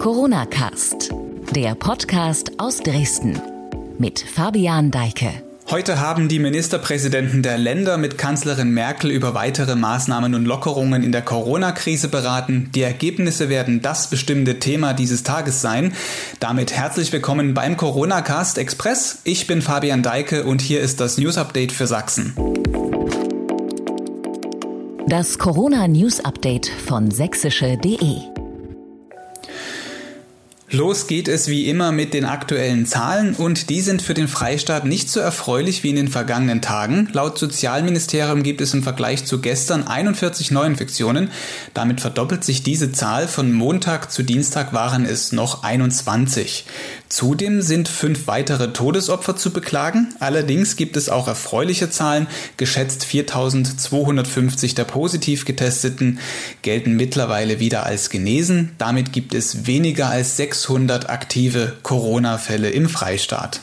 Corona 0.00 0.46
Cast, 0.46 1.10
der 1.54 1.74
Podcast 1.74 2.52
aus 2.56 2.78
Dresden 2.78 3.38
mit 3.98 4.18
Fabian 4.18 4.90
Deike. 4.90 5.30
Heute 5.68 6.00
haben 6.00 6.28
die 6.28 6.38
Ministerpräsidenten 6.38 7.42
der 7.42 7.58
Länder 7.58 7.98
mit 7.98 8.16
Kanzlerin 8.16 8.70
Merkel 8.70 9.10
über 9.10 9.34
weitere 9.34 9.76
Maßnahmen 9.76 10.34
und 10.34 10.46
Lockerungen 10.46 11.02
in 11.02 11.12
der 11.12 11.20
Corona-Krise 11.20 12.08
beraten. 12.08 12.70
Die 12.74 12.80
Ergebnisse 12.80 13.50
werden 13.50 13.82
das 13.82 14.08
bestimmte 14.08 14.58
Thema 14.58 14.94
dieses 14.94 15.22
Tages 15.22 15.60
sein. 15.60 15.92
Damit 16.40 16.72
herzlich 16.72 17.12
willkommen 17.12 17.52
beim 17.52 17.76
Corona 17.76 18.22
Cast 18.22 18.56
Express. 18.56 19.18
Ich 19.24 19.46
bin 19.46 19.60
Fabian 19.60 20.02
Deike 20.02 20.44
und 20.44 20.62
hier 20.62 20.80
ist 20.80 21.00
das 21.00 21.18
News 21.18 21.36
Update 21.36 21.72
für 21.72 21.86
Sachsen. 21.86 22.34
Das 25.06 25.36
Corona 25.36 25.86
News 25.88 26.24
Update 26.24 26.68
von 26.68 27.10
sächsische.de 27.10 28.39
Los 30.72 31.08
geht 31.08 31.26
es 31.26 31.48
wie 31.48 31.68
immer 31.68 31.90
mit 31.90 32.14
den 32.14 32.24
aktuellen 32.24 32.86
Zahlen 32.86 33.34
und 33.34 33.70
die 33.70 33.80
sind 33.80 34.02
für 34.02 34.14
den 34.14 34.28
Freistaat 34.28 34.84
nicht 34.84 35.10
so 35.10 35.18
erfreulich 35.18 35.82
wie 35.82 35.90
in 35.90 35.96
den 35.96 36.06
vergangenen 36.06 36.62
Tagen. 36.62 37.08
Laut 37.12 37.40
Sozialministerium 37.40 38.44
gibt 38.44 38.60
es 38.60 38.72
im 38.72 38.84
Vergleich 38.84 39.24
zu 39.24 39.40
gestern 39.40 39.88
41 39.88 40.52
Neuinfektionen. 40.52 41.32
Damit 41.74 42.00
verdoppelt 42.00 42.44
sich 42.44 42.62
diese 42.62 42.92
Zahl. 42.92 43.26
Von 43.26 43.52
Montag 43.52 44.12
zu 44.12 44.22
Dienstag 44.22 44.72
waren 44.72 45.06
es 45.06 45.32
noch 45.32 45.64
21. 45.64 46.66
Zudem 47.08 47.62
sind 47.62 47.88
fünf 47.88 48.28
weitere 48.28 48.72
Todesopfer 48.72 49.34
zu 49.34 49.52
beklagen. 49.52 50.14
Allerdings 50.20 50.76
gibt 50.76 50.96
es 50.96 51.08
auch 51.08 51.26
erfreuliche 51.26 51.90
Zahlen. 51.90 52.28
Geschätzt 52.58 53.04
4250 53.04 54.76
der 54.76 54.84
positiv 54.84 55.44
getesteten 55.44 56.20
gelten 56.62 56.94
mittlerweile 56.94 57.58
wieder 57.58 57.84
als 57.84 58.10
genesen. 58.10 58.76
Damit 58.78 59.12
gibt 59.12 59.34
es 59.34 59.66
weniger 59.66 60.08
als 60.08 60.36
600 60.60 61.08
aktive 61.08 61.72
Corona-Fälle 61.82 62.68
im 62.68 62.90
Freistaat. 62.90 63.62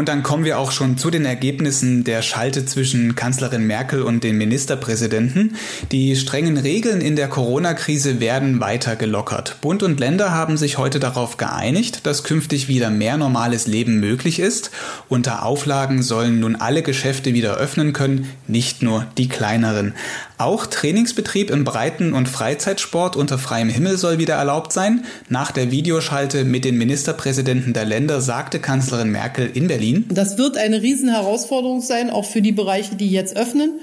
Und 0.00 0.08
dann 0.08 0.22
kommen 0.22 0.46
wir 0.46 0.58
auch 0.58 0.72
schon 0.72 0.96
zu 0.96 1.10
den 1.10 1.26
Ergebnissen 1.26 2.04
der 2.04 2.22
Schalte 2.22 2.64
zwischen 2.64 3.16
Kanzlerin 3.16 3.66
Merkel 3.66 4.00
und 4.00 4.24
den 4.24 4.38
Ministerpräsidenten. 4.38 5.56
Die 5.92 6.16
strengen 6.16 6.56
Regeln 6.56 7.02
in 7.02 7.16
der 7.16 7.28
Corona-Krise 7.28 8.18
werden 8.18 8.60
weiter 8.60 8.96
gelockert. 8.96 9.58
Bund 9.60 9.82
und 9.82 10.00
Länder 10.00 10.30
haben 10.30 10.56
sich 10.56 10.78
heute 10.78 11.00
darauf 11.00 11.36
geeinigt, 11.36 12.06
dass 12.06 12.24
künftig 12.24 12.66
wieder 12.66 12.88
mehr 12.88 13.18
normales 13.18 13.66
Leben 13.66 14.00
möglich 14.00 14.38
ist. 14.38 14.70
Unter 15.10 15.44
Auflagen 15.44 16.02
sollen 16.02 16.40
nun 16.40 16.56
alle 16.56 16.82
Geschäfte 16.82 17.34
wieder 17.34 17.58
öffnen 17.58 17.92
können, 17.92 18.26
nicht 18.46 18.80
nur 18.82 19.06
die 19.18 19.28
kleineren. 19.28 19.92
Auch 20.40 20.64
Trainingsbetrieb 20.64 21.50
im 21.50 21.64
Breiten- 21.64 22.14
und 22.14 22.26
Freizeitsport 22.26 23.14
unter 23.14 23.36
freiem 23.36 23.68
Himmel 23.68 23.98
soll 23.98 24.16
wieder 24.16 24.36
erlaubt 24.36 24.72
sein. 24.72 25.04
Nach 25.28 25.50
der 25.50 25.70
Videoschalte 25.70 26.46
mit 26.46 26.64
den 26.64 26.78
Ministerpräsidenten 26.78 27.74
der 27.74 27.84
Länder 27.84 28.22
sagte 28.22 28.58
Kanzlerin 28.58 29.10
Merkel 29.10 29.50
in 29.52 29.68
Berlin. 29.68 29.89
Das 30.10 30.38
wird 30.38 30.56
eine 30.56 30.82
Riesenherausforderung 30.82 31.80
sein, 31.80 32.10
auch 32.10 32.24
für 32.24 32.42
die 32.42 32.52
Bereiche, 32.52 32.96
die 32.96 33.10
jetzt 33.10 33.36
öffnen. 33.36 33.80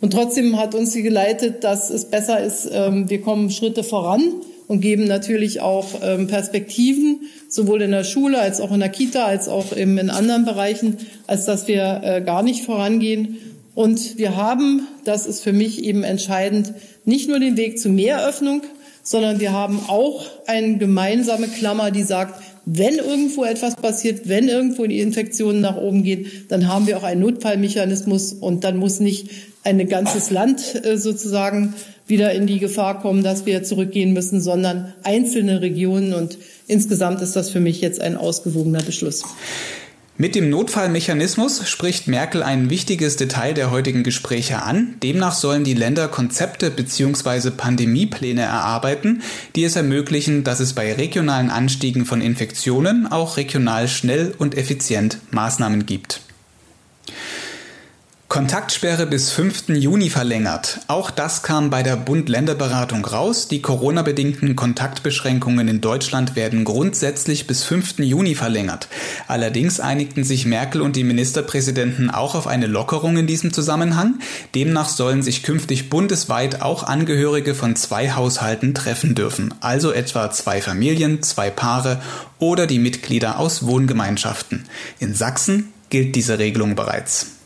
Und 0.00 0.12
trotzdem 0.12 0.58
hat 0.58 0.74
uns 0.74 0.92
sie 0.92 1.02
geleitet, 1.02 1.62
dass 1.62 1.88
es 1.90 2.06
besser 2.06 2.40
ist, 2.40 2.68
ähm, 2.72 3.08
wir 3.08 3.20
kommen 3.20 3.50
Schritte 3.50 3.84
voran 3.84 4.20
und 4.66 4.80
geben 4.80 5.04
natürlich 5.04 5.60
auch 5.60 5.86
ähm, 6.02 6.26
Perspektiven, 6.26 7.20
sowohl 7.48 7.82
in 7.82 7.92
der 7.92 8.04
Schule 8.04 8.40
als 8.40 8.60
auch 8.60 8.72
in 8.72 8.80
der 8.80 8.88
Kita, 8.88 9.24
als 9.24 9.48
auch 9.48 9.76
eben 9.76 9.98
in 9.98 10.10
anderen 10.10 10.44
Bereichen, 10.44 10.96
als 11.26 11.44
dass 11.44 11.68
wir 11.68 12.00
äh, 12.02 12.20
gar 12.20 12.42
nicht 12.42 12.64
vorangehen. 12.64 13.38
Und 13.74 14.18
wir 14.18 14.36
haben, 14.36 14.88
das 15.04 15.26
ist 15.26 15.40
für 15.40 15.52
mich 15.52 15.84
eben 15.84 16.02
entscheidend, 16.02 16.74
nicht 17.04 17.28
nur 17.28 17.38
den 17.38 17.56
Weg 17.56 17.78
zu 17.78 17.88
mehr 17.88 18.26
Öffnung, 18.26 18.62
sondern 19.02 19.40
wir 19.40 19.52
haben 19.52 19.80
auch 19.88 20.24
eine 20.46 20.78
gemeinsame 20.78 21.48
Klammer, 21.48 21.90
die 21.90 22.02
sagt, 22.02 22.42
wenn 22.64 22.96
irgendwo 22.96 23.44
etwas 23.44 23.76
passiert, 23.76 24.28
wenn 24.28 24.48
irgendwo 24.48 24.86
die 24.86 25.00
Infektionen 25.00 25.60
nach 25.60 25.76
oben 25.76 26.02
gehen, 26.02 26.26
dann 26.48 26.68
haben 26.68 26.86
wir 26.86 26.96
auch 26.96 27.02
einen 27.02 27.20
Notfallmechanismus 27.20 28.32
und 28.32 28.64
dann 28.64 28.76
muss 28.76 29.00
nicht 29.00 29.30
ein 29.64 29.88
ganzes 29.88 30.30
Land 30.30 30.84
äh, 30.84 30.96
sozusagen 30.96 31.74
wieder 32.06 32.32
in 32.32 32.46
die 32.46 32.58
Gefahr 32.58 33.00
kommen, 33.00 33.22
dass 33.22 33.46
wir 33.46 33.62
zurückgehen 33.62 34.12
müssen, 34.12 34.40
sondern 34.40 34.92
einzelne 35.02 35.60
Regionen. 35.60 36.14
Und 36.14 36.38
insgesamt 36.66 37.22
ist 37.22 37.36
das 37.36 37.50
für 37.50 37.60
mich 37.60 37.80
jetzt 37.80 38.00
ein 38.00 38.16
ausgewogener 38.16 38.82
Beschluss. 38.82 39.22
Mit 40.18 40.34
dem 40.34 40.50
Notfallmechanismus 40.50 41.66
spricht 41.66 42.06
Merkel 42.06 42.42
ein 42.42 42.68
wichtiges 42.68 43.16
Detail 43.16 43.54
der 43.54 43.70
heutigen 43.70 44.02
Gespräche 44.02 44.62
an. 44.62 44.96
Demnach 45.02 45.32
sollen 45.32 45.64
die 45.64 45.72
Länder 45.72 46.06
Konzepte 46.06 46.70
bzw. 46.70 47.50
Pandemiepläne 47.50 48.42
erarbeiten, 48.42 49.22
die 49.56 49.64
es 49.64 49.74
ermöglichen, 49.74 50.44
dass 50.44 50.60
es 50.60 50.74
bei 50.74 50.92
regionalen 50.92 51.48
Anstiegen 51.48 52.04
von 52.04 52.20
Infektionen 52.20 53.06
auch 53.06 53.38
regional 53.38 53.88
schnell 53.88 54.34
und 54.36 54.56
effizient 54.56 55.16
Maßnahmen 55.30 55.86
gibt. 55.86 56.20
Kontaktsperre 58.32 59.04
bis 59.04 59.30
5. 59.30 59.68
Juni 59.76 60.08
verlängert. 60.08 60.80
Auch 60.88 61.10
das 61.10 61.42
kam 61.42 61.68
bei 61.68 61.82
der 61.82 61.96
Bund-Länder-Beratung 61.96 63.04
raus. 63.04 63.46
Die 63.46 63.60
Corona-bedingten 63.60 64.56
Kontaktbeschränkungen 64.56 65.68
in 65.68 65.82
Deutschland 65.82 66.34
werden 66.34 66.64
grundsätzlich 66.64 67.46
bis 67.46 67.62
5. 67.64 67.98
Juni 67.98 68.34
verlängert. 68.34 68.88
Allerdings 69.28 69.80
einigten 69.80 70.24
sich 70.24 70.46
Merkel 70.46 70.80
und 70.80 70.96
die 70.96 71.04
Ministerpräsidenten 71.04 72.08
auch 72.08 72.34
auf 72.34 72.46
eine 72.46 72.68
Lockerung 72.68 73.18
in 73.18 73.26
diesem 73.26 73.52
Zusammenhang. 73.52 74.14
Demnach 74.54 74.88
sollen 74.88 75.22
sich 75.22 75.42
künftig 75.42 75.90
bundesweit 75.90 76.62
auch 76.62 76.84
Angehörige 76.84 77.54
von 77.54 77.76
zwei 77.76 78.12
Haushalten 78.12 78.72
treffen 78.72 79.14
dürfen. 79.14 79.52
Also 79.60 79.92
etwa 79.92 80.30
zwei 80.30 80.62
Familien, 80.62 81.22
zwei 81.22 81.50
Paare 81.50 82.00
oder 82.38 82.66
die 82.66 82.78
Mitglieder 82.78 83.38
aus 83.38 83.66
Wohngemeinschaften. 83.66 84.64
In 85.00 85.12
Sachsen 85.12 85.70
gilt 85.90 86.16
diese 86.16 86.38
Regelung 86.38 86.74
bereits. 86.76 87.41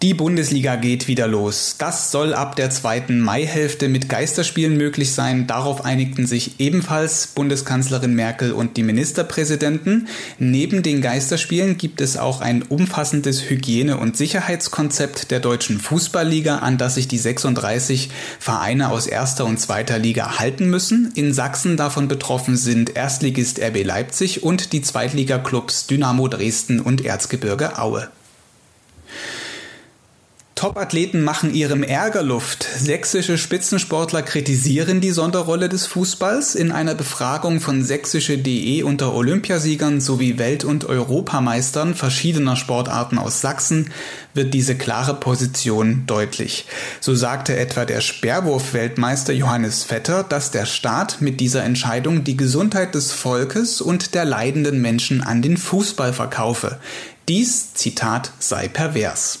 Die 0.00 0.14
Bundesliga 0.14 0.76
geht 0.76 1.08
wieder 1.08 1.26
los. 1.26 1.74
Das 1.76 2.12
soll 2.12 2.32
ab 2.32 2.54
der 2.54 2.70
zweiten 2.70 3.18
Maihälfte 3.18 3.88
mit 3.88 4.08
Geisterspielen 4.08 4.76
möglich 4.76 5.12
sein. 5.12 5.48
Darauf 5.48 5.84
einigten 5.84 6.24
sich 6.24 6.60
ebenfalls 6.60 7.26
Bundeskanzlerin 7.26 8.14
Merkel 8.14 8.52
und 8.52 8.76
die 8.76 8.84
Ministerpräsidenten. 8.84 10.06
Neben 10.38 10.84
den 10.84 11.00
Geisterspielen 11.02 11.78
gibt 11.78 12.00
es 12.00 12.16
auch 12.16 12.40
ein 12.40 12.62
umfassendes 12.62 13.50
Hygiene- 13.50 13.96
und 13.96 14.16
Sicherheitskonzept 14.16 15.32
der 15.32 15.40
deutschen 15.40 15.80
Fußballliga, 15.80 16.58
an 16.58 16.78
das 16.78 16.94
sich 16.94 17.08
die 17.08 17.18
36 17.18 18.10
Vereine 18.38 18.90
aus 18.90 19.08
erster 19.08 19.46
und 19.46 19.58
zweiter 19.58 19.98
Liga 19.98 20.38
halten 20.38 20.70
müssen. 20.70 21.10
In 21.16 21.32
Sachsen 21.34 21.76
davon 21.76 22.06
betroffen 22.06 22.56
sind 22.56 22.94
Erstligist 22.94 23.58
RB 23.60 23.82
Leipzig 23.82 24.44
und 24.44 24.72
die 24.72 24.82
Zweitligaklubs 24.82 25.88
Dynamo 25.88 26.28
Dresden 26.28 26.78
und 26.78 27.04
Erzgebirge 27.04 27.80
Aue. 27.80 28.08
Top-Athleten 30.58 31.22
machen 31.22 31.54
ihrem 31.54 31.84
Ärger 31.84 32.24
Luft. 32.24 32.64
Sächsische 32.64 33.38
Spitzensportler 33.38 34.22
kritisieren 34.22 35.00
die 35.00 35.12
Sonderrolle 35.12 35.68
des 35.68 35.86
Fußballs. 35.86 36.56
In 36.56 36.72
einer 36.72 36.96
Befragung 36.96 37.60
von 37.60 37.84
sächsische.de 37.84 38.82
unter 38.82 39.14
Olympiasiegern 39.14 40.00
sowie 40.00 40.36
Welt- 40.36 40.64
und 40.64 40.84
Europameistern 40.84 41.94
verschiedener 41.94 42.56
Sportarten 42.56 43.18
aus 43.18 43.40
Sachsen 43.40 43.92
wird 44.34 44.52
diese 44.52 44.74
klare 44.74 45.14
Position 45.14 46.02
deutlich. 46.08 46.64
So 46.98 47.14
sagte 47.14 47.56
etwa 47.56 47.84
der 47.84 48.00
Sperrwurf-Weltmeister 48.00 49.32
Johannes 49.34 49.84
Vetter, 49.84 50.24
dass 50.24 50.50
der 50.50 50.66
Staat 50.66 51.20
mit 51.20 51.38
dieser 51.38 51.62
Entscheidung 51.62 52.24
die 52.24 52.36
Gesundheit 52.36 52.96
des 52.96 53.12
Volkes 53.12 53.80
und 53.80 54.12
der 54.16 54.24
leidenden 54.24 54.82
Menschen 54.82 55.22
an 55.22 55.40
den 55.40 55.56
Fußball 55.56 56.12
verkaufe. 56.12 56.80
Dies, 57.28 57.74
Zitat, 57.74 58.32
sei 58.38 58.68
pervers. 58.68 59.40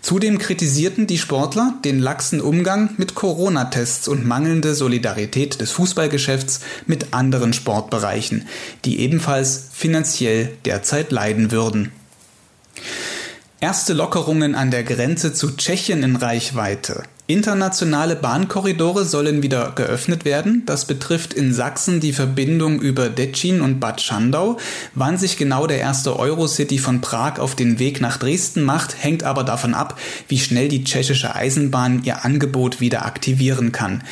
Zudem 0.00 0.38
kritisierten 0.38 1.08
die 1.08 1.18
Sportler 1.18 1.74
den 1.84 1.98
laxen 1.98 2.40
Umgang 2.40 2.90
mit 2.96 3.16
Corona-Tests 3.16 4.06
und 4.06 4.24
mangelnde 4.24 4.74
Solidarität 4.76 5.60
des 5.60 5.72
Fußballgeschäfts 5.72 6.60
mit 6.86 7.12
anderen 7.12 7.52
Sportbereichen, 7.52 8.46
die 8.84 9.00
ebenfalls 9.00 9.68
finanziell 9.72 10.56
derzeit 10.64 11.10
leiden 11.10 11.50
würden. 11.50 11.90
Erste 13.64 13.94
Lockerungen 13.94 14.54
an 14.54 14.70
der 14.70 14.84
Grenze 14.84 15.32
zu 15.32 15.56
Tschechien 15.56 16.02
in 16.02 16.16
Reichweite. 16.16 17.04
Internationale 17.26 18.14
Bahnkorridore 18.14 19.06
sollen 19.06 19.42
wieder 19.42 19.72
geöffnet 19.74 20.26
werden. 20.26 20.64
Das 20.66 20.84
betrifft 20.84 21.32
in 21.32 21.54
Sachsen 21.54 21.98
die 21.98 22.12
Verbindung 22.12 22.78
über 22.82 23.08
Detschin 23.08 23.62
und 23.62 23.80
Bad 23.80 24.02
Schandau. 24.02 24.58
Wann 24.94 25.16
sich 25.16 25.38
genau 25.38 25.66
der 25.66 25.78
erste 25.78 26.18
Eurocity 26.18 26.76
von 26.76 27.00
Prag 27.00 27.38
auf 27.38 27.54
den 27.54 27.78
Weg 27.78 28.02
nach 28.02 28.18
Dresden 28.18 28.64
macht, 28.64 29.02
hängt 29.02 29.22
aber 29.22 29.44
davon 29.44 29.72
ab, 29.72 29.98
wie 30.28 30.38
schnell 30.38 30.68
die 30.68 30.84
tschechische 30.84 31.34
Eisenbahn 31.34 32.02
ihr 32.04 32.22
Angebot 32.26 32.82
wieder 32.82 33.06
aktivieren 33.06 33.72
kann. 33.72 34.02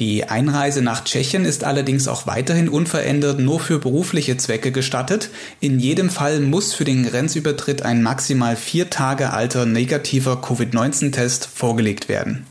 Die 0.00 0.24
Einreise 0.24 0.82
nach 0.82 1.04
Tschechien 1.04 1.44
ist 1.44 1.62
allerdings 1.62 2.08
auch 2.08 2.26
weiterhin 2.26 2.68
unverändert 2.68 3.38
nur 3.38 3.60
für 3.60 3.78
berufliche 3.78 4.36
Zwecke 4.36 4.72
gestattet. 4.72 5.30
In 5.60 5.78
jedem 5.78 6.10
Fall 6.10 6.40
muss 6.40 6.74
für 6.74 6.84
den 6.84 7.04
Grenzübertritt 7.04 7.82
ein 7.82 8.02
maximal 8.02 8.56
vier 8.56 8.90
Tage 8.90 9.32
alter 9.32 9.66
negativer 9.66 10.42
Covid-19-Test 10.42 11.46
vorgelegt 11.46 12.08
werden. 12.08 12.44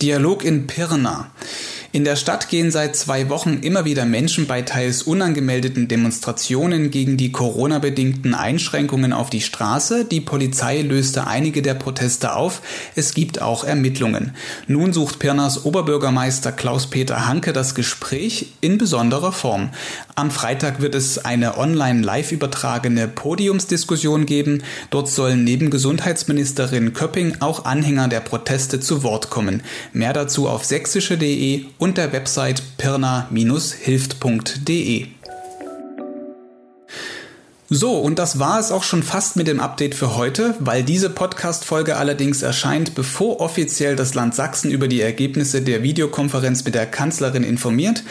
Dialog 0.00 0.44
in 0.44 0.68
Pirna. 0.68 1.30
In 1.96 2.04
der 2.04 2.16
Stadt 2.16 2.50
gehen 2.50 2.70
seit 2.70 2.94
zwei 2.94 3.30
Wochen 3.30 3.60
immer 3.62 3.86
wieder 3.86 4.04
Menschen 4.04 4.46
bei 4.46 4.60
teils 4.60 5.04
unangemeldeten 5.04 5.88
Demonstrationen 5.88 6.90
gegen 6.90 7.16
die 7.16 7.32
Corona-bedingten 7.32 8.34
Einschränkungen 8.34 9.14
auf 9.14 9.30
die 9.30 9.40
Straße. 9.40 10.04
Die 10.04 10.20
Polizei 10.20 10.82
löste 10.82 11.26
einige 11.26 11.62
der 11.62 11.72
Proteste 11.72 12.36
auf. 12.36 12.60
Es 12.96 13.14
gibt 13.14 13.40
auch 13.40 13.64
Ermittlungen. 13.64 14.32
Nun 14.66 14.92
sucht 14.92 15.18
Pirnas 15.18 15.64
Oberbürgermeister 15.64 16.52
Klaus-Peter 16.52 17.26
Hanke 17.26 17.54
das 17.54 17.74
Gespräch 17.74 18.48
in 18.60 18.76
besonderer 18.76 19.32
Form. 19.32 19.70
Am 20.16 20.30
Freitag 20.30 20.82
wird 20.82 20.94
es 20.94 21.24
eine 21.24 21.56
online 21.56 22.02
live 22.02 22.30
übertragene 22.30 23.08
Podiumsdiskussion 23.08 24.26
geben. 24.26 24.62
Dort 24.90 25.08
sollen 25.08 25.44
neben 25.44 25.70
Gesundheitsministerin 25.70 26.92
Köpping 26.92 27.38
auch 27.40 27.64
Anhänger 27.64 28.08
der 28.08 28.20
Proteste 28.20 28.80
zu 28.80 29.02
Wort 29.02 29.30
kommen. 29.30 29.62
Mehr 29.94 30.12
dazu 30.12 30.46
auf 30.46 30.62
sächsische.de 30.62 31.64
und 31.78 31.85
der 31.94 32.12
Website 32.12 32.62
pirna-hilft.de. 32.78 35.06
So, 37.68 37.98
und 37.98 38.20
das 38.20 38.38
war 38.38 38.60
es 38.60 38.70
auch 38.70 38.84
schon 38.84 39.02
fast 39.02 39.34
mit 39.34 39.48
dem 39.48 39.58
Update 39.58 39.96
für 39.96 40.16
heute, 40.16 40.54
weil 40.60 40.84
diese 40.84 41.10
Podcast-Folge 41.10 41.96
allerdings 41.96 42.42
erscheint, 42.42 42.94
bevor 42.94 43.40
offiziell 43.40 43.96
das 43.96 44.14
Land 44.14 44.36
Sachsen 44.36 44.70
über 44.70 44.86
die 44.86 45.00
Ergebnisse 45.00 45.62
der 45.62 45.82
Videokonferenz 45.82 46.64
mit 46.64 46.76
der 46.76 46.86
Kanzlerin 46.86 47.42
informiert. 47.42 48.04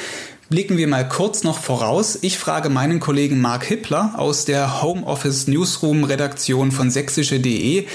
Blicken 0.50 0.78
wir 0.78 0.88
mal 0.88 1.08
kurz 1.08 1.44
noch 1.44 1.60
voraus. 1.60 2.20
Ich 2.22 2.38
frage 2.38 2.70
meinen 2.70 3.00
Kollegen 3.00 3.40
Mark 3.40 3.64
Hippler 3.64 4.14
aus 4.18 4.46
der 4.46 4.82
Homeoffice 4.82 5.48
Newsroom 5.48 6.04
Redaktion 6.04 6.72
von 6.72 6.92
sächsische.de. 6.92 7.88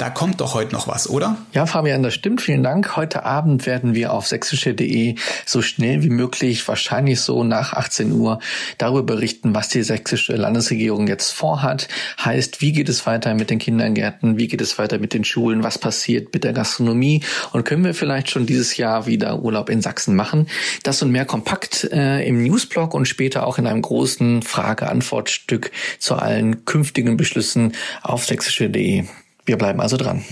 Da 0.00 0.08
kommt 0.08 0.40
doch 0.40 0.54
heute 0.54 0.72
noch 0.72 0.88
was, 0.88 1.10
oder? 1.10 1.36
Ja, 1.52 1.66
Fabian, 1.66 2.02
das 2.02 2.14
stimmt. 2.14 2.40
Vielen 2.40 2.62
Dank. 2.62 2.96
Heute 2.96 3.26
Abend 3.26 3.66
werden 3.66 3.94
wir 3.94 4.14
auf 4.14 4.26
sächsische.de 4.26 5.16
so 5.44 5.60
schnell 5.60 6.02
wie 6.02 6.08
möglich, 6.08 6.66
wahrscheinlich 6.66 7.20
so 7.20 7.44
nach 7.44 7.74
18 7.74 8.10
Uhr, 8.12 8.38
darüber 8.78 9.02
berichten, 9.02 9.54
was 9.54 9.68
die 9.68 9.82
sächsische 9.82 10.36
Landesregierung 10.36 11.06
jetzt 11.06 11.32
vorhat. 11.32 11.88
Heißt, 12.18 12.62
wie 12.62 12.72
geht 12.72 12.88
es 12.88 13.04
weiter 13.04 13.34
mit 13.34 13.50
den 13.50 13.58
Kindergärten? 13.58 14.38
Wie 14.38 14.48
geht 14.48 14.62
es 14.62 14.78
weiter 14.78 14.98
mit 14.98 15.12
den 15.12 15.22
Schulen? 15.22 15.64
Was 15.64 15.76
passiert 15.76 16.32
mit 16.32 16.44
der 16.44 16.54
Gastronomie? 16.54 17.22
Und 17.52 17.66
können 17.66 17.84
wir 17.84 17.92
vielleicht 17.92 18.30
schon 18.30 18.46
dieses 18.46 18.78
Jahr 18.78 19.04
wieder 19.04 19.42
Urlaub 19.42 19.68
in 19.68 19.82
Sachsen 19.82 20.16
machen? 20.16 20.46
Das 20.82 21.02
und 21.02 21.10
mehr 21.10 21.26
kompakt 21.26 21.84
äh, 21.92 22.26
im 22.26 22.42
Newsblog 22.42 22.94
und 22.94 23.04
später 23.04 23.46
auch 23.46 23.58
in 23.58 23.66
einem 23.66 23.82
großen 23.82 24.40
Frage-Antwort-Stück 24.40 25.72
zu 25.98 26.14
allen 26.14 26.64
künftigen 26.64 27.18
Beschlüssen 27.18 27.74
auf 28.00 28.24
sächsische.de. 28.24 29.04
Wir 29.50 29.58
bleiben 29.58 29.80
also 29.80 29.96
dran. 29.96 30.22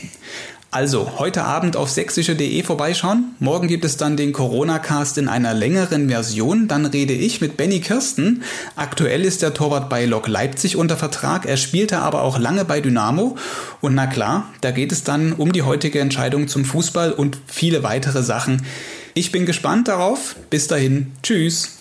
Also, 0.70 1.18
heute 1.18 1.42
Abend 1.42 1.76
auf 1.76 1.90
sächsische.de 1.90 2.62
vorbeischauen. 2.62 3.34
Morgen 3.40 3.66
gibt 3.66 3.84
es 3.84 3.96
dann 3.96 4.16
den 4.16 4.32
Corona-Cast 4.32 5.18
in 5.18 5.26
einer 5.26 5.54
längeren 5.54 6.08
Version. 6.08 6.68
Dann 6.68 6.86
rede 6.86 7.14
ich 7.14 7.40
mit 7.40 7.56
Benny 7.56 7.80
Kirsten. 7.80 8.44
Aktuell 8.76 9.24
ist 9.24 9.42
der 9.42 9.54
Torwart 9.54 9.88
bei 9.88 10.04
Lok 10.04 10.28
Leipzig 10.28 10.76
unter 10.76 10.96
Vertrag. 10.96 11.46
Er 11.46 11.56
spielte 11.56 11.98
aber 11.98 12.22
auch 12.22 12.38
lange 12.38 12.64
bei 12.64 12.80
Dynamo. 12.80 13.36
Und 13.80 13.96
na 13.96 14.06
klar, 14.06 14.46
da 14.60 14.70
geht 14.70 14.92
es 14.92 15.02
dann 15.02 15.32
um 15.32 15.50
die 15.50 15.62
heutige 15.62 15.98
Entscheidung 15.98 16.46
zum 16.46 16.64
Fußball 16.64 17.10
und 17.10 17.38
viele 17.48 17.82
weitere 17.82 18.22
Sachen. 18.22 18.64
Ich 19.14 19.32
bin 19.32 19.46
gespannt 19.46 19.88
darauf. 19.88 20.36
Bis 20.48 20.68
dahin. 20.68 21.10
Tschüss. 21.24 21.78